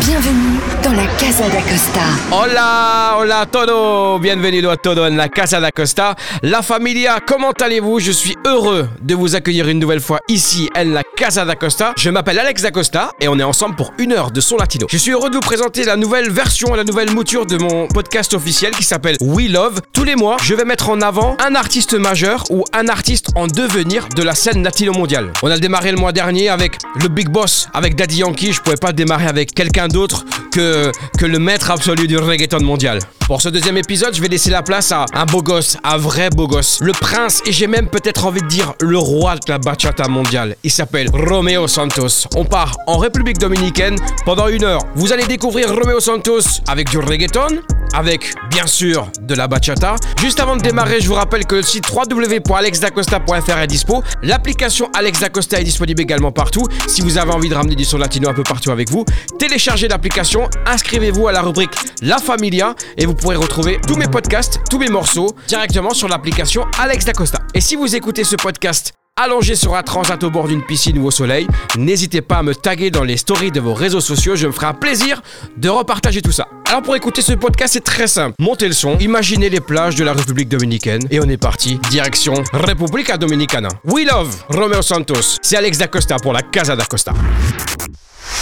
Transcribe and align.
Bienvenue 0.00 0.58
dans 0.82 0.92
la 0.92 1.06
Casa 1.16 1.48
d'Acosta. 1.48 2.02
Hola, 2.30 3.16
hola 3.18 3.40
a 3.40 3.46
todos, 3.46 4.20
bienvenido 4.20 4.70
a 4.70 4.76
todos 4.76 5.08
en 5.08 5.16
la 5.16 5.30
Casa 5.30 5.58
d'Acosta. 5.58 6.14
La 6.42 6.60
familia, 6.62 7.20
comment 7.26 7.52
allez-vous? 7.52 7.98
Je 8.00 8.10
suis 8.12 8.36
heureux 8.44 8.88
de 9.00 9.14
vous 9.14 9.34
accueillir 9.34 9.68
une 9.68 9.78
nouvelle 9.78 10.00
fois 10.00 10.20
ici 10.28 10.68
en 10.76 10.84
la 10.84 11.02
Casa 11.02 11.46
d'Acosta. 11.46 11.94
Je 11.96 12.10
m'appelle 12.10 12.38
Alex 12.38 12.60
d'Acosta 12.60 13.12
et 13.20 13.28
on 13.28 13.38
est 13.38 13.42
ensemble 13.42 13.74
pour 13.74 13.94
une 13.96 14.12
heure 14.12 14.30
de 14.30 14.40
son 14.42 14.58
latino. 14.58 14.86
Je 14.90 14.98
suis 14.98 15.12
heureux 15.12 15.30
de 15.30 15.36
vous 15.36 15.40
présenter 15.40 15.84
la 15.84 15.96
nouvelle 15.96 16.30
version, 16.30 16.74
la 16.74 16.84
nouvelle 16.84 17.12
mouture 17.12 17.46
de 17.46 17.56
mon 17.56 17.88
podcast 17.88 18.34
officiel 18.34 18.72
qui 18.72 18.84
s'appelle 18.84 19.16
We 19.22 19.48
Love. 19.48 19.80
Tous 19.94 20.04
les 20.04 20.14
mois, 20.14 20.36
je 20.42 20.54
vais 20.54 20.64
mettre 20.66 20.90
en 20.90 21.00
avant 21.00 21.38
un 21.42 21.54
artiste 21.54 21.94
majeur 21.94 22.44
ou 22.50 22.64
un 22.74 22.88
artiste 22.88 23.30
en 23.34 23.46
devenir 23.46 24.08
de 24.14 24.22
la 24.22 24.34
scène 24.34 24.62
latino 24.62 24.92
mondiale. 24.92 25.32
On 25.42 25.50
a 25.50 25.58
démarré 25.58 25.90
le 25.90 25.96
mois 25.96 26.12
dernier 26.12 26.50
avec 26.50 26.76
le 27.00 27.08
Big 27.08 27.30
Boss, 27.30 27.68
avec 27.72 27.94
Daddy 27.96 28.18
Yankee. 28.18 28.52
Je 28.52 28.60
pouvais 28.60 28.76
pas 28.76 28.92
démarrer 28.92 29.28
avec 29.28 29.54
quelqu'un 29.54 29.85
d'autre 29.88 30.24
que, 30.52 30.90
que 31.18 31.26
le 31.26 31.38
maître 31.38 31.70
absolu 31.70 32.06
du 32.06 32.16
reggaeton 32.16 32.62
mondial. 32.62 32.98
Pour 33.26 33.42
ce 33.42 33.48
deuxième 33.48 33.76
épisode, 33.76 34.14
je 34.14 34.22
vais 34.22 34.28
laisser 34.28 34.50
la 34.50 34.62
place 34.62 34.92
à 34.92 35.04
un 35.12 35.24
beau 35.24 35.42
gosse, 35.42 35.76
un 35.82 35.96
vrai 35.96 36.30
beau 36.30 36.46
gosse, 36.46 36.78
le 36.80 36.92
prince 36.92 37.42
et 37.44 37.50
j'ai 37.50 37.66
même 37.66 37.88
peut-être 37.88 38.24
envie 38.24 38.40
de 38.40 38.46
dire 38.46 38.74
le 38.80 38.98
roi 38.98 39.34
de 39.34 39.50
la 39.50 39.58
bachata 39.58 40.06
mondiale. 40.06 40.54
Il 40.62 40.70
s'appelle 40.70 41.08
Romeo 41.12 41.66
Santos. 41.66 42.28
On 42.36 42.44
part 42.44 42.76
en 42.86 42.98
République 42.98 43.38
dominicaine 43.38 43.96
pendant 44.24 44.46
une 44.46 44.62
heure. 44.62 44.82
Vous 44.94 45.12
allez 45.12 45.26
découvrir 45.26 45.74
Romeo 45.74 45.98
Santos 45.98 46.60
avec 46.68 46.88
du 46.88 46.98
reggaeton, 46.98 47.48
avec 47.94 48.32
bien 48.48 48.68
sûr 48.68 49.08
de 49.20 49.34
la 49.34 49.48
bachata. 49.48 49.96
Juste 50.20 50.38
avant 50.38 50.56
de 50.56 50.62
démarrer, 50.62 51.00
je 51.00 51.08
vous 51.08 51.14
rappelle 51.14 51.46
que 51.46 51.56
le 51.56 51.62
site 51.62 51.86
www.alexdacosta.fr 51.92 53.58
est 53.58 53.66
dispo. 53.66 54.04
L'application 54.22 54.88
Alex 54.94 55.18
Dacosta 55.18 55.60
est 55.60 55.64
disponible 55.64 56.00
également 56.00 56.30
partout. 56.30 56.62
Si 56.86 57.00
vous 57.00 57.18
avez 57.18 57.32
envie 57.32 57.48
de 57.48 57.54
ramener 57.56 57.74
du 57.74 57.84
son 57.84 57.98
latino 57.98 58.28
un 58.28 58.34
peu 58.34 58.44
partout 58.44 58.70
avec 58.70 58.88
vous, 58.88 59.04
téléchargez 59.40 59.88
l'application, 59.88 60.48
inscrivez-vous 60.64 61.26
à 61.26 61.32
la 61.32 61.42
rubrique 61.42 61.72
La 62.02 62.18
Familia 62.18 62.76
et 62.96 63.04
vous 63.04 63.15
pourrez 63.16 63.36
retrouver 63.36 63.80
tous 63.86 63.96
mes 63.96 64.06
podcasts, 64.06 64.60
tous 64.70 64.78
mes 64.78 64.88
morceaux 64.88 65.34
directement 65.48 65.90
sur 65.94 66.08
l'application 66.08 66.64
Alex 66.78 67.04
Dacosta. 67.04 67.40
Et 67.54 67.60
si 67.60 67.76
vous 67.76 67.96
écoutez 67.96 68.24
ce 68.24 68.36
podcast 68.36 68.92
allongé 69.16 69.54
sur 69.54 69.74
un 69.74 69.82
transat 69.82 70.22
au 70.24 70.30
bord 70.30 70.46
d'une 70.46 70.62
piscine 70.62 70.98
ou 70.98 71.06
au 71.06 71.10
soleil, 71.10 71.46
n'hésitez 71.78 72.20
pas 72.20 72.36
à 72.36 72.42
me 72.42 72.54
taguer 72.54 72.90
dans 72.90 73.02
les 73.02 73.16
stories 73.16 73.50
de 73.50 73.60
vos 73.60 73.72
réseaux 73.72 74.02
sociaux, 74.02 74.36
je 74.36 74.46
me 74.46 74.52
ferai 74.52 74.66
un 74.66 74.74
plaisir 74.74 75.22
de 75.56 75.70
repartager 75.70 76.20
tout 76.20 76.32
ça. 76.32 76.46
Alors 76.68 76.82
pour 76.82 76.94
écouter 76.96 77.22
ce 77.22 77.32
podcast, 77.32 77.72
c'est 77.72 77.84
très 77.84 78.08
simple. 78.08 78.34
Montez 78.38 78.68
le 78.68 78.74
son, 78.74 78.98
imaginez 78.98 79.48
les 79.48 79.60
plages 79.60 79.94
de 79.94 80.04
la 80.04 80.12
République 80.12 80.50
dominicaine 80.50 81.02
et 81.10 81.18
on 81.18 81.28
est 81.28 81.38
parti, 81.38 81.80
direction 81.90 82.34
República 82.52 83.16
Dominicana. 83.16 83.68
We 83.84 84.06
love 84.06 84.36
Romeo 84.50 84.82
Santos. 84.82 85.38
C'est 85.40 85.56
Alex 85.56 85.78
Dacosta 85.78 86.16
pour 86.16 86.34
la 86.34 86.42
Casa 86.42 86.76
d'Acosta. 86.76 87.14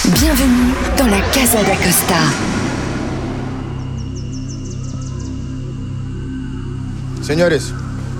Bienvenue 0.06 0.72
dans 0.98 1.06
la 1.06 1.20
Casa 1.32 1.62
d'Acosta. 1.62 2.63
Señores, 7.24 7.72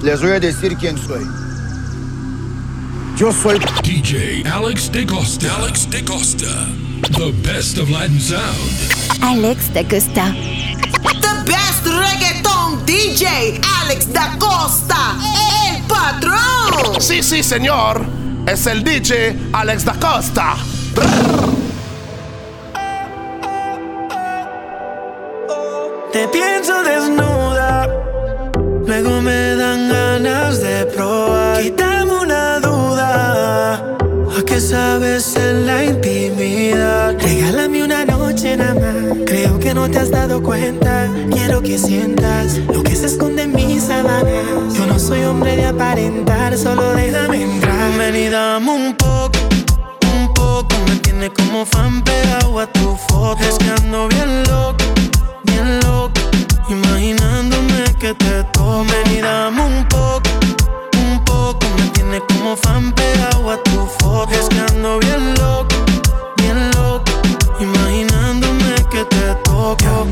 les 0.03 0.23
voy 0.23 0.31
a 0.31 0.41
decir 0.41 0.77
quién 0.79 0.97
soy. 0.97 1.27
Yo 3.19 3.31
soy 3.33 3.59
DJ 3.83 4.43
Alex 4.51 4.91
De 4.91 5.05
Costa. 5.05 5.55
Alex 5.57 5.91
De 5.91 6.03
Costa. 6.03 6.69
The 7.13 7.33
best 7.43 7.77
of 7.77 7.91
Latin 7.91 8.19
sound. 8.19 8.43
Alex 9.21 9.71
D'Acosta. 9.75 10.33
The 11.21 11.45
best 11.45 11.85
reggaeton 11.85 12.87
DJ, 12.87 13.61
Alex 13.83 14.11
Da 14.11 14.39
Costa, 14.39 15.17
el 15.69 15.83
patrón. 15.83 16.99
Sí, 16.99 17.23
sí, 17.23 17.43
señor. 17.43 18.07
Es 18.47 18.67
el 18.67 18.83
DJ 18.83 19.37
Alex 19.53 19.85
Da 19.85 19.93
Costa. 20.01 20.57
Te 26.11 26.29
pienso 26.29 26.74
luego 28.87 29.21
me 29.21 29.55
dan 29.57 29.89
ganas 29.89 30.61
de 30.61 30.87
probar. 30.87 31.63
Quítame 31.63 32.13
una 32.13 32.61
duda, 32.61 33.75
¿a 33.75 34.43
qué 34.47 34.61
sabes 34.61 35.37
en 35.37 35.67
la 35.67 35.85
intimidad? 35.85 37.17
Regálame 37.21 37.85
una 37.85 38.05
noche 38.05 38.57
nada 38.57 38.75
más, 38.75 39.19
creo 39.27 39.59
que 39.59 39.75
no 39.75 39.91
te 39.91 39.99
has 39.99 40.11
dado 40.11 40.43
cuenta. 40.43 41.09
Quiero 41.31 41.63
que 41.63 41.79
sientas 41.79 42.59
lo 42.73 42.83
que 42.83 42.95
se 42.95 43.07
esconde 43.07 43.43
en 43.43 43.53
mis 43.53 43.85
sábanas. 43.85 44.75
Yo 44.77 44.87
no 44.87 44.99
soy 44.99 45.23
hombre 45.25 45.57
de 45.57 45.67
aparentar, 45.67 46.57
solo 46.57 46.95
déjame 46.95 47.43
entrar. 47.43 47.99
Ven 47.99 48.17
y 48.17 48.29
dame 48.29 48.71
un 48.71 48.97
poco, 48.97 49.39
un 50.17 50.35
poco. 50.35 50.75
Me 50.89 50.97
tiene 50.97 51.31
como 51.31 51.65
fan 51.65 52.03
pegado 52.03 52.59
a 52.59 52.67
tu 52.67 52.97
foto. 53.09 53.43
Es 53.43 53.59
que 53.59 53.71
ando 53.71 54.09
bien 54.09 54.45
loco 54.45 54.85
bien 55.55 55.81
loco, 55.81 56.21
imaginándome 56.69 57.74
que 58.05 58.13
te 58.17 58.45
tomen 58.53 59.17
y 59.17 59.21
dame 59.23 59.63
un 59.63 59.89
poco, 59.89 60.29
un 61.09 61.25
poco. 61.25 61.67
Me 61.79 61.89
tiene 61.95 62.21
como 62.29 62.55
fan 62.55 62.93
pegado 62.93 63.51
a 63.51 63.57
tu 63.63 63.87
foto. 63.99 64.31
Es 64.31 64.47
bien 64.51 65.35
loco, 65.37 65.75
bien 66.37 66.71
loco, 66.73 67.11
imaginándome 67.61 68.75
que 68.91 69.07
te 69.07 69.35
toco. 69.45 70.07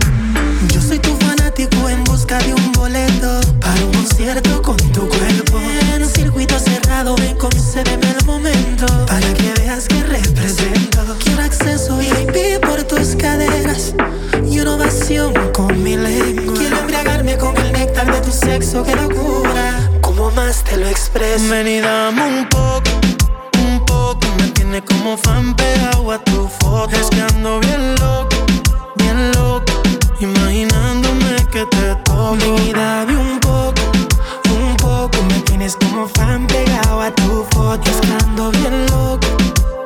Yo 0.68 0.80
soy 0.80 1.00
tu 1.00 1.14
fanático 1.18 1.90
en 1.90 2.02
busca 2.04 2.38
de 2.38 2.54
un 2.54 2.72
boleto 2.72 3.40
para 3.60 3.84
un 3.84 3.92
concierto 3.92 4.62
con 4.62 4.81
sexo, 18.32 18.82
qué 18.82 18.96
locura. 18.96 19.90
Como 20.00 20.30
más 20.30 20.64
te 20.64 20.76
lo 20.76 20.86
expreso. 20.88 21.50
Ven 21.50 21.68
y 21.68 21.80
dame 21.80 22.22
un 22.22 22.48
poco, 22.48 22.90
un 23.64 23.84
poco. 23.84 24.26
Me 24.38 24.48
tiene 24.48 24.82
como 24.82 25.16
fan 25.16 25.54
pegado 25.54 26.10
a 26.10 26.18
tu 26.18 26.48
foto. 26.60 26.96
Es 26.96 27.08
que 27.10 27.20
ando 27.20 27.60
bien 27.60 27.94
loco, 27.96 28.36
bien 28.96 29.30
loco. 29.32 29.72
Imaginándome 30.20 31.36
que 31.50 31.66
te 31.66 31.94
toco. 32.04 32.36
Ven 32.36 32.68
y 32.68 32.72
dame 32.72 33.16
un 33.16 33.38
poco, 33.40 33.82
un 34.50 34.76
poco. 34.76 35.22
Me 35.28 35.40
tienes 35.40 35.76
como 35.76 36.08
fan 36.08 36.46
pegado 36.46 37.00
a 37.00 37.10
tu 37.14 37.46
foto. 37.52 37.90
Es 37.90 38.00
que 38.00 38.24
ando 38.24 38.50
bien 38.50 38.86
loco, 38.86 39.28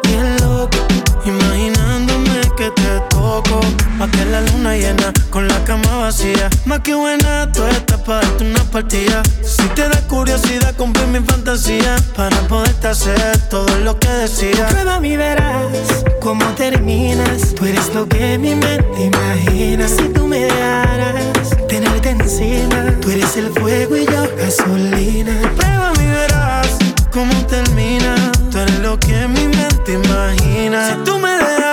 bien 0.04 0.36
loco. 0.40 0.78
Imaginándome 1.24 2.25
que 2.56 2.70
te 2.70 3.00
toco. 3.10 3.60
Pa' 3.98 4.08
que 4.10 4.24
la 4.24 4.40
luna 4.40 4.76
llena 4.76 5.12
con 5.30 5.46
la 5.46 5.62
cama 5.64 5.96
vacía. 5.96 6.48
Más 6.64 6.80
que 6.80 6.94
buena, 6.94 7.50
tú 7.52 7.64
estás 7.66 8.00
para 8.00 8.20
darte 8.22 8.44
una 8.44 8.64
partida. 8.64 9.22
Si 9.42 9.62
te 9.74 9.88
da 9.88 10.00
curiosidad, 10.08 10.74
compré 10.76 11.06
mi 11.06 11.20
fantasía. 11.20 11.96
Para 12.16 12.36
poderte 12.48 12.88
hacer 12.88 13.38
todo 13.50 13.68
lo 13.78 13.98
que 13.98 14.08
decía. 14.08 14.66
Prueba 14.68 15.00
mi 15.00 15.16
verás 15.16 16.04
cómo 16.20 16.44
terminas. 16.54 17.54
Tú 17.54 17.66
eres 17.66 17.94
lo 17.94 18.08
que 18.08 18.38
mi 18.38 18.54
mente 18.54 19.04
imagina. 19.04 19.86
Si 19.86 20.08
tú 20.08 20.26
me 20.26 20.40
dejaras 20.40 21.50
tenerte 21.68 22.10
encima. 22.10 22.94
Tú 23.00 23.10
eres 23.10 23.36
el 23.36 23.50
fuego 23.50 23.96
y 23.96 24.06
yo 24.06 24.22
gasolina. 24.38 25.34
Prueba 25.56 25.92
mi 25.98 26.06
verás 26.06 26.68
cómo 27.12 27.34
termina. 27.46 28.32
Tú 28.50 28.58
eres 28.58 28.78
lo 28.80 28.98
que 28.98 29.28
mi 29.28 29.46
mente 29.48 29.92
imagina. 29.92 30.90
Si 30.90 31.04
tú 31.04 31.18
me. 31.18 31.36
Tú 31.36 31.65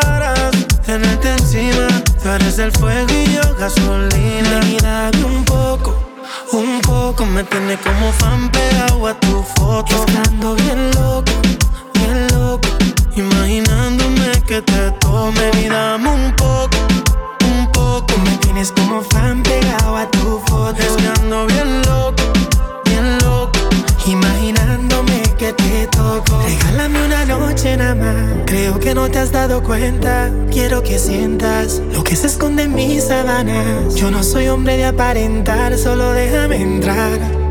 eres 2.36 2.58
el 2.58 2.72
fuego 2.72 3.08
y 3.12 3.34
yo 3.34 3.42
gasolina. 3.58 5.12
Un 5.26 5.46
poco, 5.46 5.96
un 6.52 6.82
poco. 6.82 7.26
Me 7.26 7.44
tiene 7.44 7.78
como 7.78 8.12
fan 8.14 8.50
pegado 8.50 9.08
a 9.08 9.14
tu 9.20 9.44
foto. 9.56 10.06
Estando 10.06 10.56
bien 10.56 10.92
loco, 10.92 11.32
bien 11.94 12.28
loco. 12.34 12.70
Imaginándome 13.16 14.42
que 14.48 14.62
te 14.62 14.92
tome 15.00 15.52
y 15.62 15.70
dame 15.70 16.10
un 16.10 16.36
poco, 16.36 16.78
un 17.46 17.72
poco. 17.72 18.18
Me 18.24 18.38
tienes 18.38 18.72
como 18.72 19.02
fan 19.02 19.44
pegado 19.44 19.98
a 19.98 20.10
tu 20.10 20.40
foto. 20.48 20.82
Es 20.82 20.94
que 20.94 21.08
ando 21.08 21.46
bien 21.48 21.82
loco, 21.84 22.24
bien 22.86 23.18
loco. 23.20 23.60
Imaginándome 24.06 25.13
que 25.36 25.54
te 25.54 25.88
toco. 25.88 26.42
Regálame 26.44 27.06
una 27.06 27.26
noche 27.26 27.78
nada 27.78 27.96
más. 27.96 28.44
Creo 28.46 28.80
que 28.80 28.94
no 28.94 29.10
te 29.10 29.20
has 29.20 29.32
dado 29.32 29.64
cuenta. 29.64 30.32
Quiero 30.52 30.84
que 30.84 31.00
sientas 31.00 31.82
lo 31.94 32.04
que 32.04 32.16
se 32.16 32.28
esconde 32.28 32.64
en 32.64 32.74
mis 32.74 33.06
sábanas. 33.06 33.96
Yo 33.96 34.12
no 34.12 34.24
soy 34.24 34.48
hombre 34.48 34.78
de 34.78 34.86
aparentar, 34.86 35.78
solo 35.78 36.12
déjame 36.14 36.62
entrar. 36.62 37.43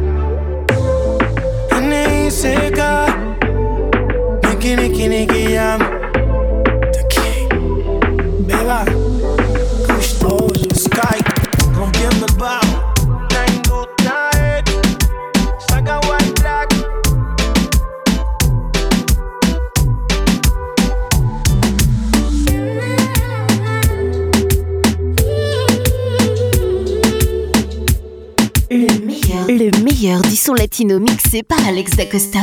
son 30.43 30.57
latino 30.57 30.99
mixé 30.99 31.45
par 31.45 31.61
Alex 31.69 31.97
Dacosta. 31.97 32.41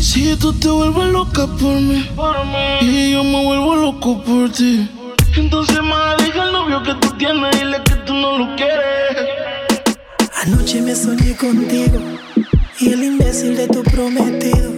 Si 0.00 0.34
tú 0.36 0.52
te 0.52 0.68
vuelves 0.68 1.12
loca 1.12 1.46
por 1.46 1.80
mí, 1.80 2.04
por 2.16 2.44
mí, 2.46 2.78
y 2.80 3.12
yo 3.12 3.22
me 3.22 3.44
vuelvo 3.44 3.76
loco 3.76 4.20
por 4.24 4.50
ti, 4.50 4.90
entonces 5.36 5.80
más 5.80 6.16
deja 6.16 6.42
al 6.42 6.52
novio 6.52 6.82
que 6.82 6.94
tú 6.94 7.16
tienes 7.16 7.54
y 7.62 7.64
le 7.66 7.84
que 7.84 7.94
tú 8.04 8.14
no 8.14 8.38
lo 8.38 8.56
quieres. 8.56 9.80
Anoche 10.42 10.82
me 10.82 10.96
soñé 10.96 11.36
contigo 11.36 12.00
y 12.80 12.92
el 12.92 13.04
imbécil 13.04 13.56
de 13.56 13.68
tu 13.68 13.84
prometido 13.84 14.77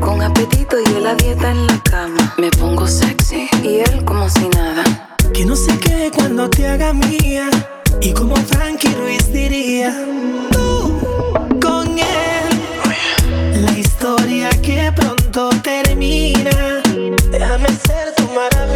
con 0.00 0.22
apetito 0.22 0.76
y 0.80 0.96
él 0.96 1.06
a 1.06 1.14
dieta 1.14 1.50
en 1.50 1.66
la 1.66 1.80
cama. 1.82 2.34
Me 2.38 2.50
pongo 2.50 2.86
sexy 2.86 3.48
y 3.62 3.80
él 3.80 4.04
como 4.04 4.28
si 4.28 4.48
nada. 4.48 4.82
Que 5.32 5.44
no 5.44 5.54
sé 5.54 5.78
qué 5.78 6.10
cuando 6.14 6.48
te 6.48 6.66
haga 6.66 6.92
mía. 6.92 7.48
Y 8.00 8.12
como 8.12 8.36
Frankie 8.36 8.94
Ruiz 8.94 9.32
diría, 9.32 9.94
tú 10.50 10.98
con 11.60 11.98
él. 11.98 13.62
La 13.62 13.72
historia 13.78 14.50
que 14.62 14.90
pronto 14.96 15.50
termina. 15.62 16.82
Déjame 17.30 17.68
ser 17.68 18.14
tu 18.16 18.24
maravilla. 18.34 18.69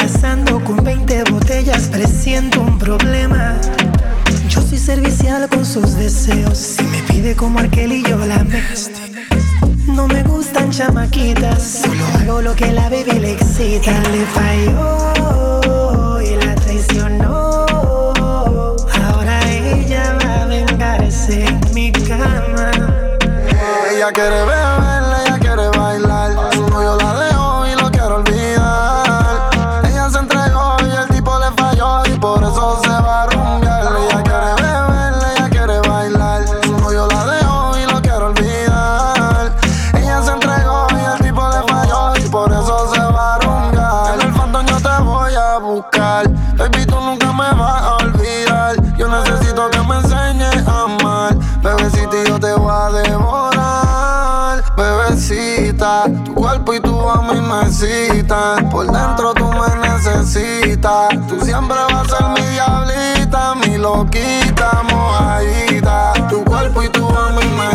Casando 0.00 0.64
con 0.64 0.82
20 0.82 1.24
botellas, 1.24 1.88
presiento 1.88 2.62
un 2.62 2.78
problema. 2.78 3.54
Yo 4.48 4.62
soy 4.62 4.78
servicial 4.78 5.46
con 5.50 5.66
sus 5.66 5.94
deseos. 5.94 6.56
Si 6.56 6.82
me 6.84 7.02
pide 7.02 7.36
como 7.36 7.58
Arkel 7.58 7.92
y 7.92 8.02
yo 8.02 8.16
la 8.16 8.42
mezcla. 8.42 8.98
No 9.86 10.08
me 10.08 10.22
gustan 10.22 10.70
chamaquitas, 10.70 11.82
solo 11.82 12.02
hago 12.18 12.40
lo 12.40 12.54
que 12.56 12.72
la 12.72 12.88
baby 12.88 13.20
le 13.20 13.32
excita. 13.32 13.92
Le 14.10 14.24
falló 14.24 16.20
y 16.22 16.34
la 16.46 16.54
traicionó. 16.54 17.66
Ahora 19.04 19.50
ella 19.50 20.16
va 20.24 20.42
a 20.42 20.46
vengarse 20.46 21.44
en 21.44 21.60
mi 21.74 21.92
cama. 21.92 22.70
Ella 23.94 24.10
quiere 24.12 24.30
beber 24.30 24.89
Tú 60.80 61.38
siempre 61.44 61.76
vas 61.76 62.10
a 62.10 62.16
ser 62.16 62.26
mi 62.42 62.50
diablita, 62.52 63.54
mi 63.54 63.76
loquita, 63.76 64.82
mojadita. 64.90 66.14
Tu 66.30 66.42
cuerpo 66.42 66.82
y 66.82 66.88
tu 66.88 67.06
a 67.06 67.28
mí 67.32 67.44
me. 67.44 67.70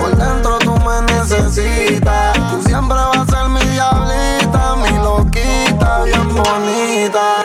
Por 0.00 0.16
dentro 0.16 0.58
tú 0.58 0.74
me 0.78 1.02
necesitas. 1.14 2.34
Tú 2.50 2.62
siempre 2.66 2.96
vas 2.96 3.18
a 3.18 3.26
ser 3.26 3.48
mi 3.48 3.60
diablita, 3.70 4.74
mi 4.82 4.96
loquita, 4.98 6.02
bien 6.02 6.34
bonita. 6.34 7.44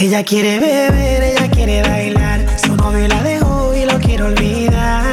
Ella 0.00 0.24
quiere 0.24 0.58
beber, 0.58 1.22
ella 1.22 1.48
quiere 1.48 1.82
bailar. 1.82 2.58
Su 2.58 2.74
novio 2.74 3.06
la 3.06 3.22
dejó 3.22 3.72
y 3.72 3.84
lo 3.84 4.00
quiere 4.00 4.24
olvidar. 4.24 5.05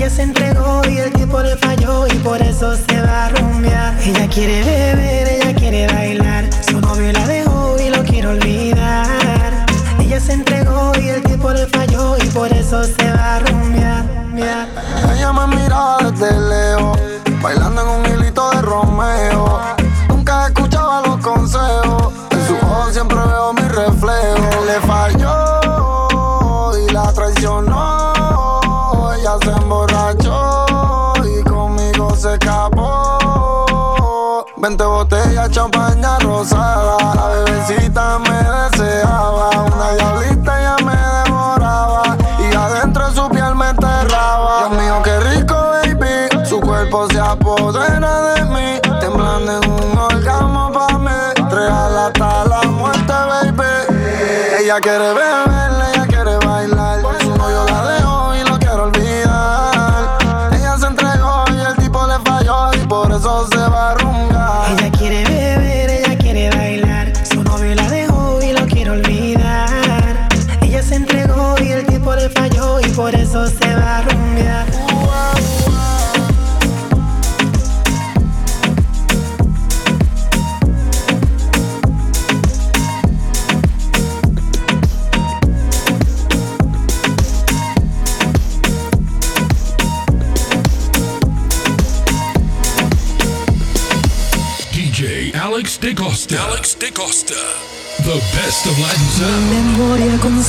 Ella 0.00 0.08
se 0.08 0.22
entregó 0.22 0.80
y 0.88 0.96
el 0.96 1.12
tiempo 1.12 1.42
le 1.42 1.54
falló 1.58 2.06
y 2.06 2.14
por 2.20 2.40
eso 2.40 2.74
se 2.74 3.02
va 3.02 3.26
a 3.26 3.28
rumbear. 3.28 3.94
Ella 4.02 4.26
quiere 4.28 4.64
beber, 4.64 5.28
ella 5.28 5.54
quiere 5.54 5.86
bailar. 5.88 6.48
Su 6.66 6.80
novio 6.80 7.12
la 7.12 7.26
dejó 7.26 7.76
y 7.78 7.90
lo 7.90 8.02
quiere 8.02 8.28
olvidar. 8.28 9.66
Ella 9.98 10.18
se 10.18 10.32
entregó 10.32 10.92
y 10.98 11.10
el 11.10 11.22
tiempo 11.22 11.52
le 11.52 11.66
falló 11.66 12.16
y 12.16 12.26
por 12.30 12.50
eso 12.50 12.82
se 12.82 13.09
botellas, 35.50 35.52
champaña 35.52 35.89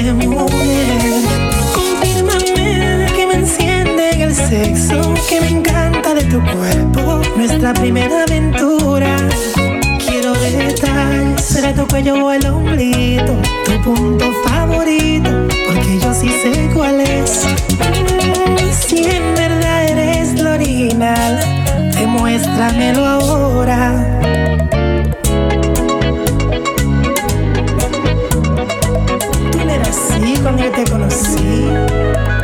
Confírmame 0.00 0.48
que 3.14 3.26
me 3.26 3.34
enciende 3.34 4.10
en 4.12 4.22
el 4.22 4.34
sexo, 4.34 5.12
que 5.28 5.42
me 5.42 5.48
encanta 5.48 6.14
de 6.14 6.22
tu 6.22 6.40
cuerpo, 6.40 7.20
nuestra 7.36 7.74
primera 7.74 8.22
aventura. 8.22 9.14
Quiero 9.98 10.32
detalles, 10.32 11.42
será 11.42 11.74
tu 11.74 11.86
cuello 11.86 12.14
o 12.24 12.32
el 12.32 12.46
omblito, 12.46 13.36
tu 13.66 13.82
punto 13.82 14.32
favorito, 14.46 15.30
porque 15.68 15.98
yo 16.00 16.14
sí 16.14 16.30
sé 16.42 16.70
cuál 16.72 17.02
es. 17.02 17.46
Si 18.70 19.04
en 19.04 19.34
verdad 19.34 19.84
eres 19.84 20.40
lo 20.40 20.52
original, 20.52 21.38
demuéstramelo 21.92 23.04
ahora. 23.04 24.59
Tú 30.40 30.50
no 30.50 30.58
eras 30.58 30.58
así 30.58 30.58
cuando 30.58 30.62
yo 30.62 30.72
te 30.72 30.90
conocí. 30.90 32.39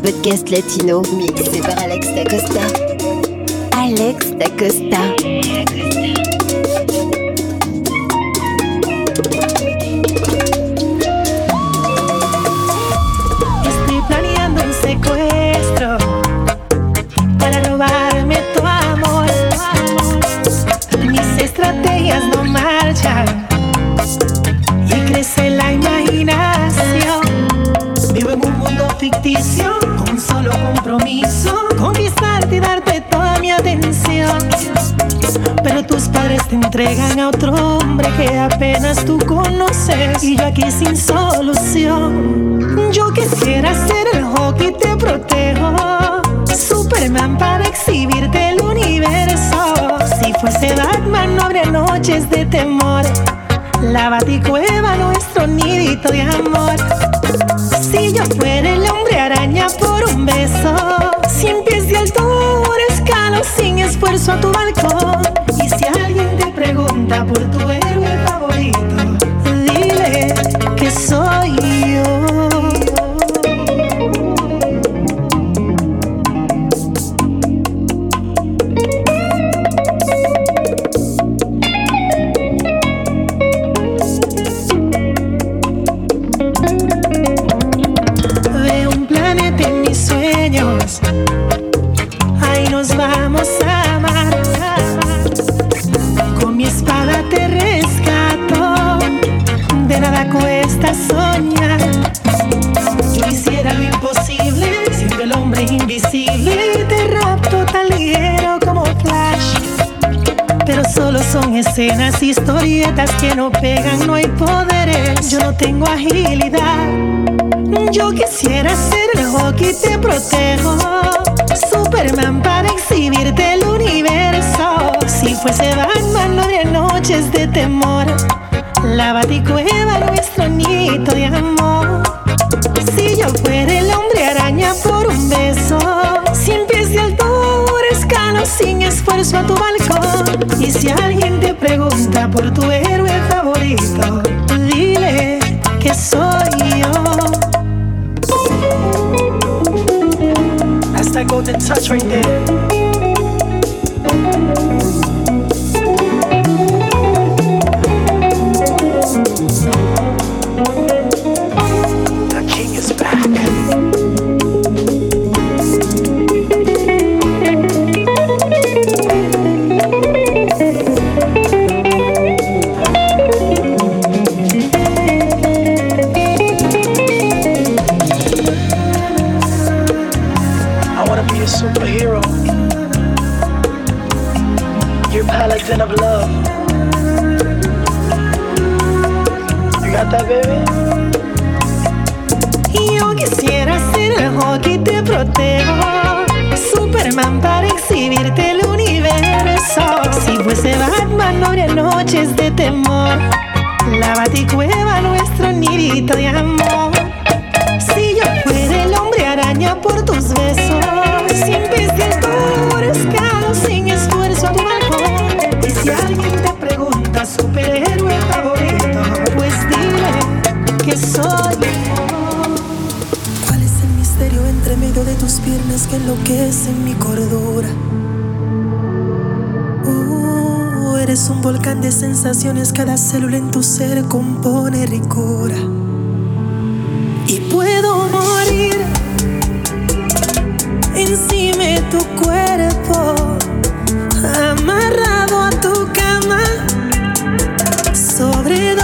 podcast 0.00 0.48
latino 0.50 1.02
mixé 1.16 1.60
par 1.60 1.78
Alex 1.78 2.06
Dacosta. 2.14 2.60
Alex 3.76 4.30
Dacosta. 4.38 4.79
noches 52.10 52.30
de 52.30 52.44
temores, 52.46 53.12
la 53.82 54.10
baticueva 54.10 54.96
nuestro 54.96 55.46
nidito 55.46 56.10
de 56.10 56.22
amor. 56.22 56.59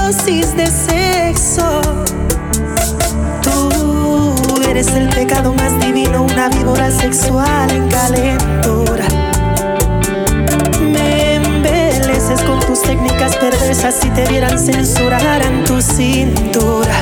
dosis 0.06 0.56
de 0.56 0.66
sexo. 0.66 1.80
Tú 3.42 4.62
eres 4.70 4.86
el 4.94 5.08
pecado 5.08 5.52
más 5.52 5.78
divino, 5.80 6.22
una 6.22 6.48
víbora 6.48 6.92
sexual 6.92 7.68
en 7.72 7.88
calentura. 7.88 9.04
Me 10.80 11.34
embeleces 11.34 12.40
con 12.42 12.60
tus 12.60 12.82
técnicas 12.82 13.34
perversas 13.36 13.96
si 14.00 14.08
te 14.10 14.28
vieran 14.28 14.56
censurar 14.58 15.42
en 15.42 15.64
tu 15.64 15.82
cintura. 15.82 16.96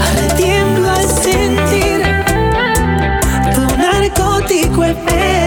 Ardiendo 0.00 0.90
al 0.90 1.06
sentir 1.06 2.02
tu 3.54 3.76
narcótico 3.76 4.82
efecto. 4.82 5.45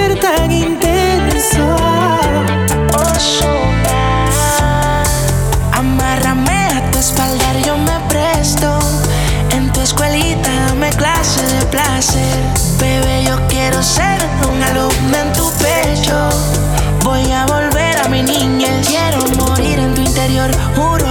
ser 0.00 0.18
tan 0.18 0.50
intenso. 0.50 1.64
Osuna, 3.04 4.02
amárrame 5.72 6.60
a 6.78 6.90
tu 6.90 6.98
espalda, 6.98 7.48
yo 7.66 7.76
me 7.76 7.98
presto. 8.08 8.78
En 9.50 9.72
tu 9.72 9.80
escuelita 9.80 10.50
dame 10.66 10.90
clase 10.90 11.42
de 11.54 11.66
placer. 11.66 12.38
Bebé, 12.78 13.24
yo 13.24 13.36
quiero 13.48 13.82
ser 13.82 14.18
un 14.50 14.62
alumno 14.62 15.16
en 15.24 15.32
tu 15.32 15.46
pecho. 15.64 16.18
Voy 17.04 17.30
a 17.32 17.46
volver 17.46 17.94
a 18.04 18.08
mi 18.08 18.22
niñez. 18.22 18.86
Quiero 18.86 19.18
morir 19.44 19.78
en 19.78 19.94
tu 19.94 20.00
interior, 20.02 20.50
juro 20.76 21.09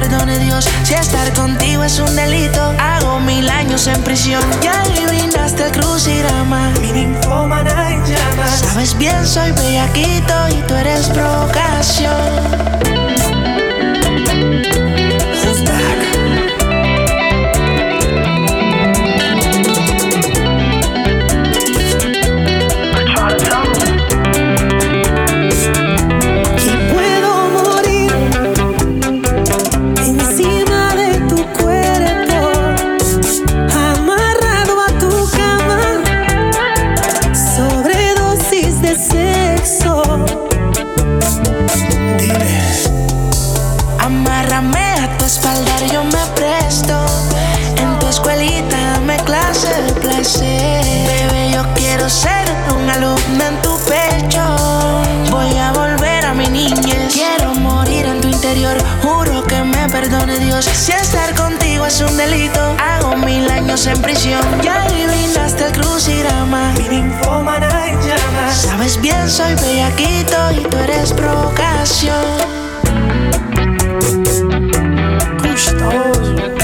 perdone 0.00 0.38
Dios. 0.38 0.68
Si 0.84 0.92
estar 0.92 1.32
contigo 1.32 1.82
es 1.82 1.98
un 1.98 2.14
delito, 2.14 2.74
hago 2.78 3.18
mil 3.20 3.48
años 3.48 3.86
en 3.86 4.02
prisión. 4.02 4.42
Ya 4.62 4.82
adivinaste 4.82 5.66
el 5.66 5.72
crucirama, 5.72 6.70
mi 6.82 6.92
ninfómana 6.92 7.94
en 7.94 8.04
llamas. 8.04 8.60
Sabes 8.60 8.96
bien, 8.98 9.26
soy 9.26 9.52
bellaquito 9.52 10.48
y 10.50 10.62
tú 10.66 10.74
eres 10.74 11.08
provocación. 11.08 12.95
Si 60.72 60.92
estar 60.92 61.34
contigo 61.34 61.86
es 61.86 62.00
un 62.00 62.16
delito, 62.16 62.76
hago 62.78 63.16
mil 63.16 63.48
años 63.50 63.86
en 63.86 64.00
prisión. 64.00 64.40
Ya 64.62 64.82
adivinaste 64.84 65.66
el 65.66 65.72
llamas. 68.06 68.62
Sabes 68.62 69.00
bien, 69.00 69.28
soy 69.28 69.54
bellaquito 69.54 70.52
y 70.52 70.62
tú 70.68 70.76
eres 70.78 71.12
provocación. 71.12 72.24
Gustoso. 75.42 76.55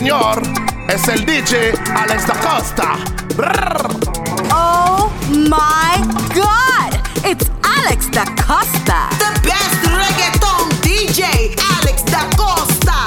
Señor. 0.00 0.40
Es 0.88 1.08
el 1.08 1.26
DJ 1.26 1.74
Alex 1.94 2.26
da 2.26 2.34
Costa. 2.40 2.96
Brrr. 3.36 3.86
Oh 4.50 5.12
my 5.28 6.00
god! 6.34 6.94
It's 7.22 7.46
Alex 7.62 8.10
Da 8.10 8.24
Costa. 8.46 9.10
The 9.18 9.30
best 9.46 9.84
reggaeton 9.84 10.70
DJ, 10.80 11.54
Alex 11.76 12.02
Da 12.06 12.26
Costa. 12.34 13.04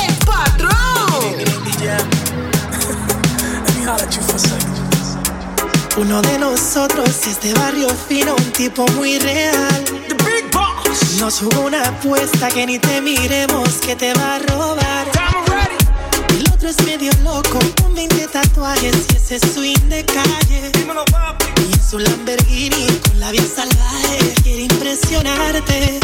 El 0.00 0.14
patrón. 0.24 1.36
Uno 5.98 6.22
de 6.22 6.38
nosotros 6.38 7.26
es 7.26 7.38
de 7.42 7.52
barrio 7.52 7.90
fino, 8.08 8.34
un 8.34 8.52
tipo 8.52 8.86
muy 8.96 9.18
real. 9.18 9.84
The 10.08 10.14
big 10.24 10.50
boss. 10.50 11.18
Nos 11.18 11.40
jugó 11.40 11.66
una 11.66 11.86
apuesta 11.86 12.48
que 12.48 12.64
ni 12.64 12.78
te 12.78 13.02
miremos 13.02 13.68
que 13.84 13.94
te 13.94 14.14
va 14.14 14.36
a 14.36 14.38
robar. 14.38 15.19
Otro 16.60 16.68
es 16.68 16.84
medio 16.84 17.10
loco, 17.24 17.58
con 17.80 17.94
20 17.94 18.26
tatuajes 18.26 18.94
y 19.10 19.16
ese 19.16 19.38
swing 19.38 19.88
de 19.88 20.04
calle. 20.04 20.70
Dímelo, 20.74 21.06
papi. 21.06 21.46
Y 21.56 21.72
en 21.72 21.82
su 21.82 21.98
Lamborghini 21.98 22.86
con 23.08 23.18
la 23.18 23.30
vida 23.30 23.46
salvaje 23.56 24.34
quiere 24.42 24.64
impresionarte. 24.64 25.98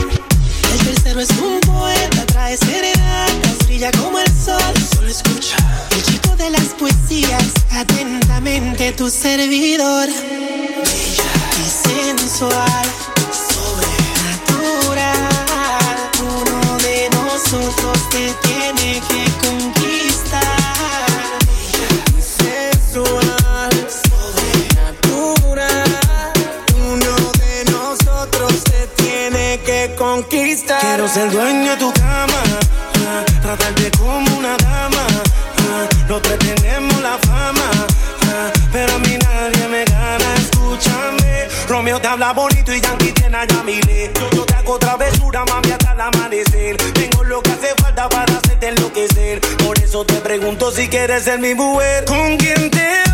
El 0.72 0.78
tercero 0.78 1.20
es 1.20 1.28
un 1.32 1.60
poeta, 1.60 2.24
trae 2.24 2.56
serenatas, 2.56 3.58
brilla 3.66 3.90
como 4.00 4.18
el 4.18 4.28
sol. 4.28 4.72
Solo 4.94 5.08
escucha. 5.08 5.58
El 5.90 6.02
chico 6.04 6.34
de 6.36 6.48
las 6.48 6.68
poesías, 6.78 7.44
atentamente 7.72 8.92
tu 8.92 9.10
servidor. 9.10 10.08
Bella 10.08 11.32
y 11.52 11.68
sensual, 11.86 12.86
sobrenatural. 14.48 15.18
Uno 16.18 16.78
de 16.78 17.10
nosotros 17.10 18.08
te 18.08 18.32
tiene 18.42 19.02
que 19.06 19.30
conquistar. 19.46 19.95
Ser 31.06 31.30
dueño 31.30 31.70
de 31.70 31.76
tu 31.78 31.92
cama, 31.92 32.42
ah, 33.06 33.24
tratarte 33.40 33.90
como 33.96 34.36
una 34.36 34.56
dama. 34.58 35.06
ah, 35.70 35.88
Los 36.08 36.20
tres 36.20 36.38
tenemos 36.40 37.00
la 37.00 37.16
fama, 37.18 37.70
ah, 38.24 38.50
pero 38.72 38.92
a 38.92 38.98
mí 38.98 39.16
nadie 39.16 39.68
me 39.68 39.84
gana. 39.84 40.34
Escúchame, 40.36 41.48
Romeo 41.68 41.98
te 42.00 42.08
habla 42.08 42.32
bonito 42.32 42.74
y 42.74 42.80
Yankee 42.80 43.12
tiene 43.12 43.36
a 43.36 43.46
Yamile. 43.46 44.10
Yo, 44.14 44.30
yo 44.32 44.44
te 44.44 44.54
hago 44.56 44.78
travesura, 44.78 45.44
mami, 45.46 45.70
hasta 45.70 45.92
el 45.92 46.00
amanecer. 46.00 46.76
Tengo 46.92 47.24
lo 47.24 47.40
que 47.40 47.50
hace 47.52 47.74
falta 47.80 48.08
para 48.10 48.36
hacerte 48.36 48.68
enloquecer. 48.68 49.40
Por 49.64 49.78
eso 49.78 50.04
te 50.04 50.16
pregunto 50.16 50.70
si 50.72 50.88
quieres 50.88 51.22
ser 51.22 51.38
mi 51.38 51.54
mujer. 51.54 52.04
¿Con 52.04 52.36
quién 52.36 52.68
te 52.70 53.05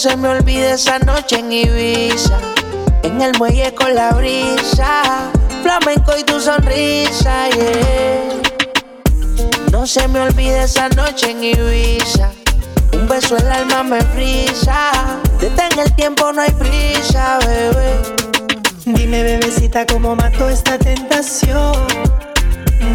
se 0.00 0.16
me 0.16 0.28
olvide 0.28 0.72
esa 0.72 0.98
noche 1.00 1.40
en 1.40 1.52
Ibiza. 1.52 2.38
En 3.02 3.20
el 3.20 3.36
muelle 3.36 3.74
con 3.74 3.94
la 3.94 4.12
brisa, 4.12 5.30
flamenco 5.62 6.12
y 6.18 6.24
tu 6.24 6.40
sonrisa, 6.40 7.50
yeah. 7.50 8.40
No 9.70 9.86
se 9.86 10.08
me 10.08 10.20
olvide 10.20 10.62
esa 10.62 10.88
noche 10.88 11.32
en 11.32 11.44
Ibiza. 11.44 12.30
Un 12.94 13.08
beso 13.08 13.36
el 13.36 13.46
alma 13.52 13.82
me 13.82 14.00
frisa. 14.00 14.90
Detén 15.38 15.78
el 15.78 15.94
tiempo, 15.94 16.32
no 16.32 16.40
hay 16.40 16.52
prisa, 16.52 17.38
bebé. 17.40 17.92
Dime, 18.86 19.22
bebecita, 19.22 19.84
cómo 19.84 20.16
mato 20.16 20.48
esta 20.48 20.78
tentación 20.78 21.74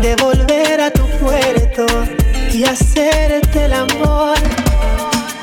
de 0.01 0.15
volver 0.15 0.81
a 0.81 0.89
tu 0.89 1.05
puerto 1.19 1.85
y 2.51 2.63
hacerte 2.63 3.65
el 3.65 3.73
amor. 3.73 4.64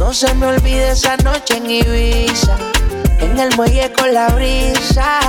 No 0.00 0.14
se 0.14 0.32
me 0.32 0.46
olvide 0.46 0.92
esa 0.92 1.14
noche 1.18 1.58
en 1.58 1.70
Ibiza. 1.70 2.56
En 3.18 3.38
el 3.38 3.54
muelle 3.54 3.92
con 3.92 4.14
la 4.14 4.28
brisa. 4.30 5.20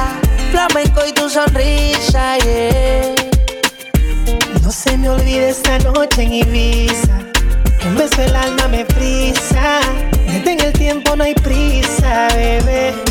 Flamenco 0.49 1.01
y 1.05 1.11
tu 1.11 1.29
sonrisa, 1.29 2.37
yeah. 2.37 3.13
No 4.63 4.71
se 4.71 4.97
me 4.97 5.09
olvide 5.09 5.49
esta 5.49 5.77
noche 5.79 6.23
en 6.23 6.33
Ibiza. 6.35 7.19
Un 7.85 7.97
beso 7.97 8.21
el 8.21 8.33
alma 8.33 8.69
me 8.69 8.85
frisa. 8.85 9.81
Detén 10.31 10.61
el 10.61 10.71
tiempo, 10.71 11.17
no 11.17 11.25
hay 11.25 11.33
prisa, 11.35 12.29
bebé. 12.33 13.10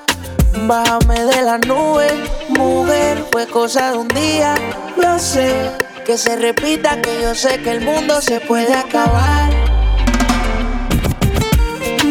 Bájame 0.53 1.25
de 1.25 1.41
la 1.43 1.57
nube, 1.59 2.07
mujer, 2.49 3.25
fue 3.31 3.47
cosa 3.47 3.91
de 3.91 3.97
un 3.97 4.07
día. 4.09 4.55
Yo 5.01 5.17
sé 5.17 5.71
que 6.05 6.17
se 6.17 6.35
repita, 6.35 7.01
que 7.01 7.21
yo 7.21 7.33
sé 7.33 7.61
que 7.61 7.71
el 7.71 7.81
mundo 7.81 8.21
se 8.21 8.39
puede 8.41 8.73
acabar. 8.73 9.49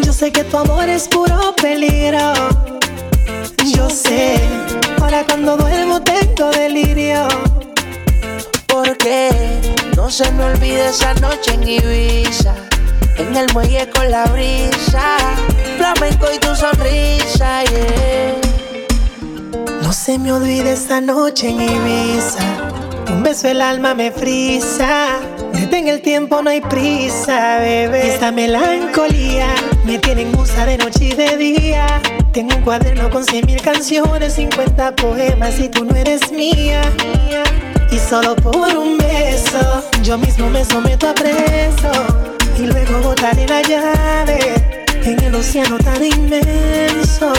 Yo 0.03 0.13
sé 0.13 0.33
que 0.33 0.45
tu 0.45 0.57
amor 0.57 0.89
es 0.89 1.07
puro 1.09 1.55
peligro. 1.57 2.33
Yo 3.75 3.91
sé, 3.91 4.41
ahora 5.01 5.25
cuando 5.25 5.57
duermo 5.57 6.03
tengo 6.03 6.51
delirio. 6.51 7.29
Porque 8.67 9.31
no 9.97 10.11
se 10.11 10.31
me 10.33 10.45
olvide 10.45 10.89
esa 10.89 11.13
noche 11.15 11.55
en 11.55 11.69
Ibiza. 11.69 12.55
En 13.21 13.37
el 13.37 13.53
muelle 13.53 13.87
con 13.91 14.11
la 14.11 14.25
brisa, 14.25 15.19
flamenco 15.77 16.27
y 16.35 16.39
tu 16.39 16.57
sonrisa, 16.57 17.63
yeah. 17.65 18.35
No 19.83 19.93
se 19.93 20.19
me 20.19 20.33
olvide 20.33 20.73
esta 20.73 21.03
noche 21.03 21.51
en 21.51 21.61
Ibiza. 21.61 22.41
Un 23.13 23.23
beso 23.23 23.49
el 23.49 23.61
alma 23.61 23.95
me 23.95 24.11
frisa. 24.11 25.19
Detén 25.53 25.89
el 25.89 26.01
tiempo, 26.01 26.41
no 26.41 26.49
hay 26.49 26.63
prisa, 26.63 27.59
bebé. 27.61 28.15
Esta 28.15 28.33
melancolía 28.33 29.49
me 29.85 29.99
tiene 29.99 30.23
en 30.23 30.33
musa 30.33 30.65
de 30.65 30.79
noche 30.79 31.05
y 31.05 31.13
de 31.13 31.37
día. 31.37 32.01
Tengo 32.33 32.57
un 32.57 32.63
cuaderno 32.63 33.11
con 33.11 33.23
cien 33.23 33.45
mil 33.45 33.61
canciones, 33.61 34.33
50 34.33 34.97
poemas 34.97 35.61
y 35.61 35.69
tú 35.69 35.85
no 35.85 35.95
eres 35.95 36.33
mía. 36.33 36.81
Y 37.93 37.99
solo 37.99 38.35
por 38.35 38.75
un 38.79 38.97
beso, 38.97 39.85
yo 40.03 40.17
mismo 40.17 40.49
me 40.49 40.65
someto 40.65 41.07
a 41.07 41.15
preso. 41.15 42.40
Y 42.61 42.67
luego 42.67 43.01
botaré 43.01 43.47
la 43.49 43.63
llave 43.63 44.39
en 45.03 45.19
el 45.25 45.35
océano 45.35 45.79
tan 45.79 46.05
inmenso. 46.05 47.33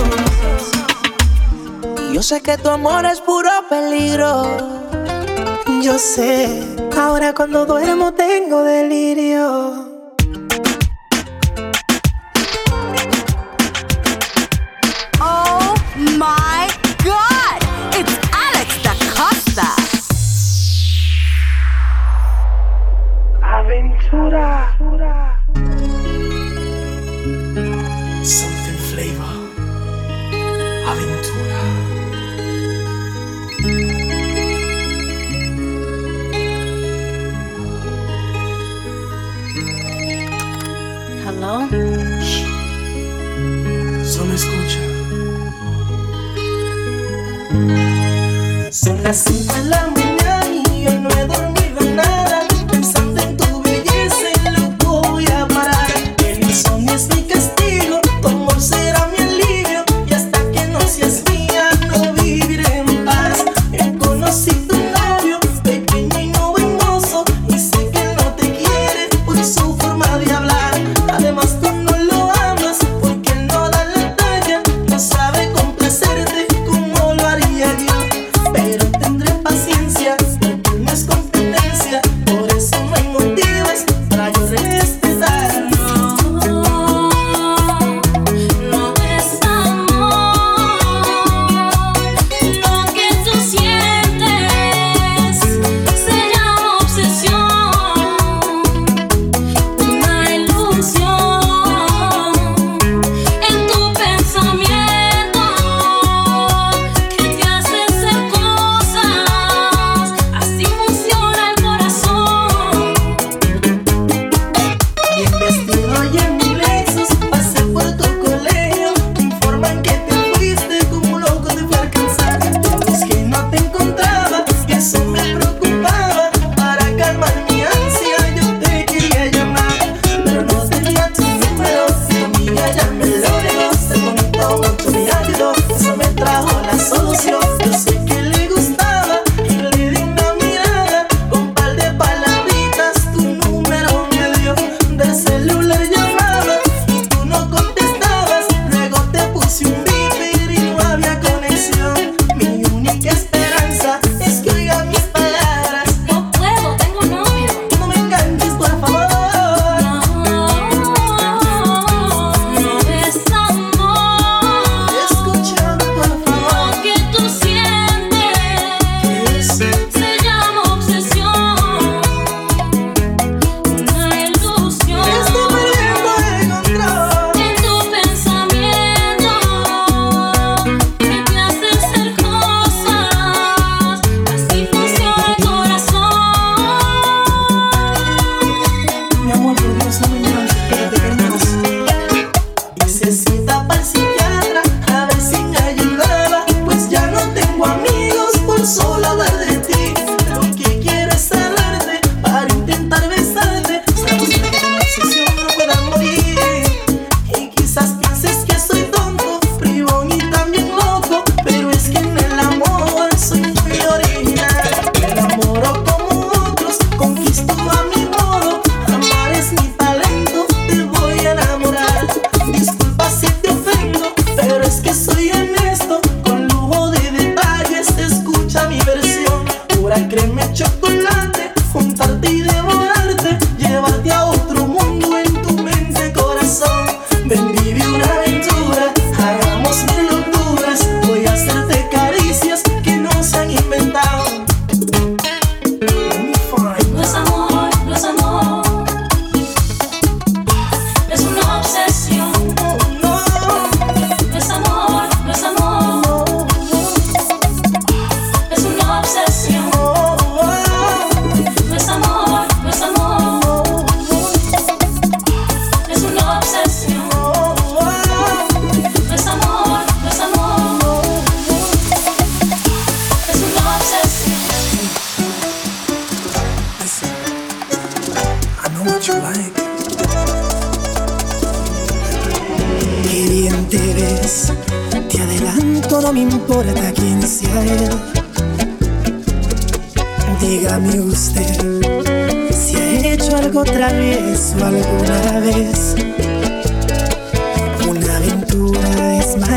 Yo 2.12 2.23
sé 2.23 2.41
que 2.41 2.57
tu 2.57 2.69
amor 2.69 3.05
es 3.05 3.21
puro 3.21 3.51
peligro. 3.69 4.47
Yo 5.84 5.99
sé, 5.99 6.49
ahora 6.97 7.36
cuando 7.36 7.67
duermo 7.67 8.15
tengo 8.15 8.63
delirio. 8.63 9.90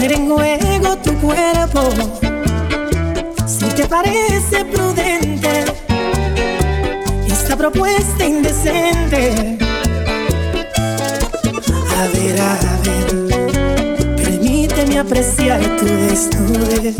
Poner 0.00 0.16
en 0.16 0.30
juego 0.30 0.96
tu 0.96 1.12
cuerpo 1.20 1.90
si 3.46 3.66
te 3.66 3.86
parece 3.86 4.64
prudente 4.64 5.66
esta 7.26 7.54
propuesta 7.54 8.24
indecente. 8.24 9.58
A 11.98 12.06
ver, 12.16 12.40
a 12.40 12.58
ver, 12.82 14.16
permíteme 14.16 15.00
apreciar 15.00 15.60
tu 15.76 15.84
desnudez. 15.84 16.96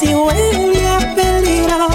Si 0.00 0.14
huele 0.14 0.88
a 0.88 1.14
peligro. 1.14 1.88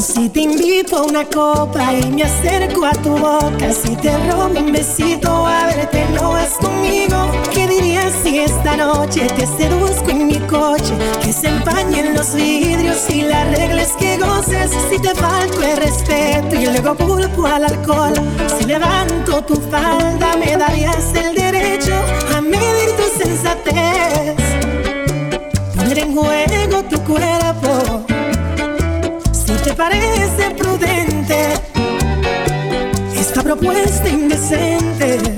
Si 0.00 0.30
te 0.30 0.40
invito 0.40 0.96
a 0.96 1.02
una 1.02 1.24
copa 1.24 1.92
y 1.92 2.06
me 2.06 2.22
acerco 2.22 2.86
a 2.86 2.92
tu 2.92 3.10
boca, 3.10 3.72
si 3.72 3.94
te 3.96 4.16
robo 4.28 4.58
un 4.58 4.72
besito, 4.72 5.46
ábrete, 5.46 6.06
no 6.14 6.30
vas 6.30 6.52
conmigo. 6.52 7.30
¿Qué 7.52 7.66
dirías 7.68 8.12
si 8.22 8.38
esta 8.38 8.76
noche 8.78 9.26
te 9.36 9.46
seduzco 9.46 10.08
en 10.08 10.28
mi 10.28 10.38
coche? 10.40 10.94
Que 11.22 11.32
se 11.34 11.48
empañen 11.48 12.14
los 12.14 12.34
vidrios 12.34 13.10
y 13.10 13.22
la 13.22 13.44
regla 13.44 13.82
es 13.82 13.92
que 13.92 14.16
goces. 14.16 14.70
Si 14.90 14.98
te 14.98 15.14
falto 15.14 15.62
el 15.62 15.76
respeto 15.76 16.54
y 16.54 16.64
luego 16.64 16.96
culpo 16.96 17.46
al 17.46 17.64
alcohol, 17.64 18.14
si 18.58 18.64
levanto 18.64 19.44
tu 19.44 19.56
falda, 19.70 20.34
me 20.36 20.56
darías 20.56 21.12
el 21.14 21.34
derecho 21.34 21.94
a 22.34 22.40
medir 22.40 22.90
tu 22.96 23.22
sensatez. 23.22 24.37
Poner 25.98 26.04
en 26.04 26.14
juego 26.14 26.84
tu 26.84 27.00
cuerpo 27.02 28.06
si 29.32 29.52
te 29.64 29.74
parece 29.74 30.50
prudente 30.56 31.54
esta 33.14 33.42
propuesta 33.42 34.08
indecente. 34.08 35.37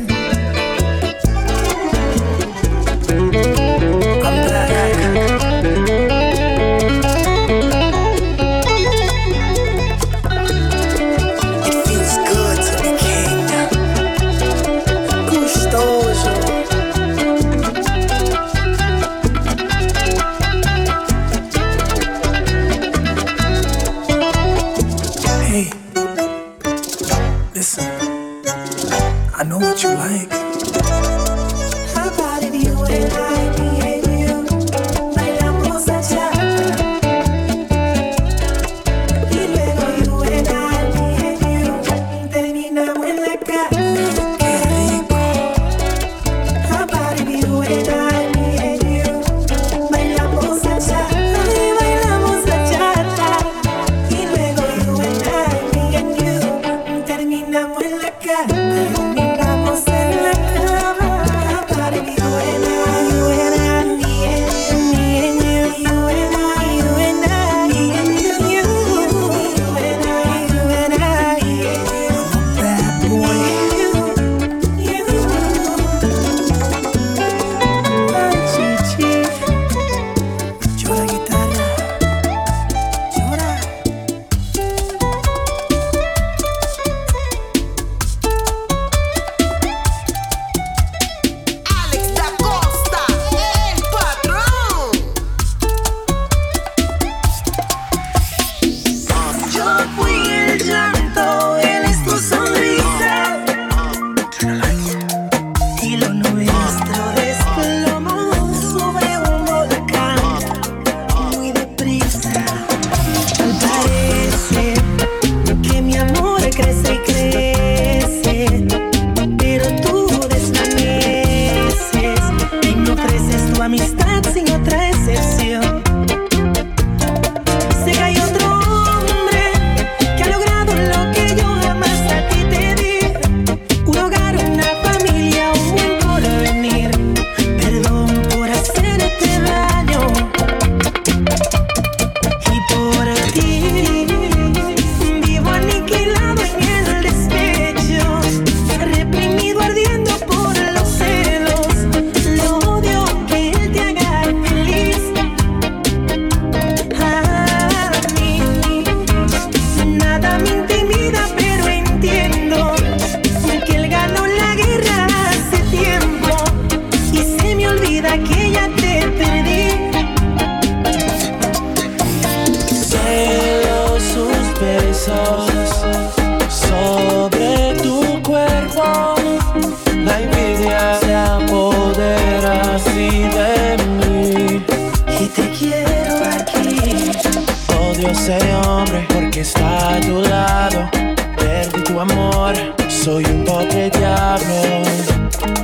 Porque 189.12 189.40
está 189.40 189.96
a 189.96 190.00
tu 190.00 190.20
lado. 190.20 190.88
Perdí 191.36 191.82
tu 191.82 191.98
amor, 191.98 192.54
soy 192.88 193.24
un 193.24 193.44
pobre 193.44 193.90
diablo. 193.90 194.82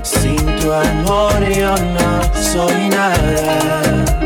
Sin 0.02 0.44
tu 0.60 0.72
amor 0.72 1.48
yo 1.48 1.74
no 1.76 2.20
soy 2.34 2.88
nada. 2.88 4.26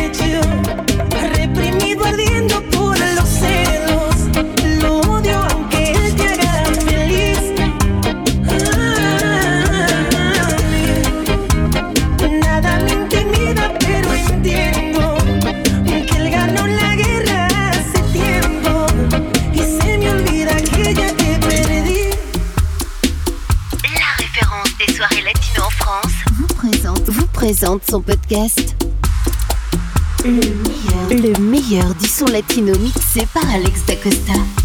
Présente, 27.41 27.81
son 27.89 28.01
podcast. 28.01 28.75
Le 30.23 30.29
meilleur, 30.29 31.33
le 31.33 31.39
meilleur 31.39 31.95
du 31.95 32.07
son 32.07 32.25
latino 32.25 32.71
mixé 32.77 33.27
par 33.33 33.49
Alex 33.49 33.83
Dacosta. 33.87 34.60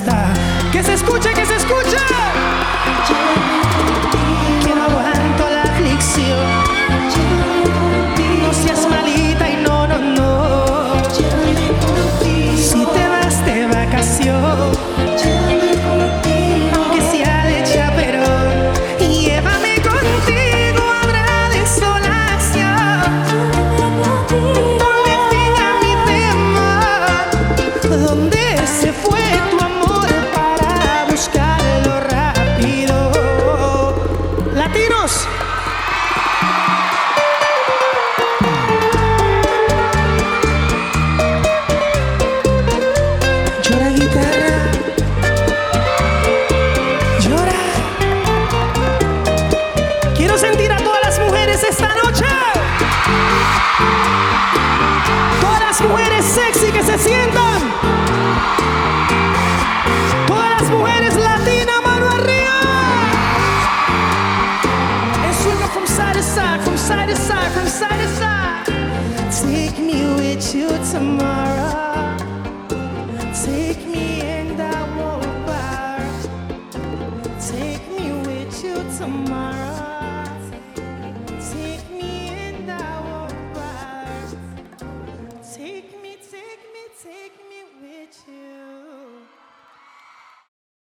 Todas 0.00 0.88
las 0.88 1.02
mujeres 1.02 1.48
se 1.48 2.21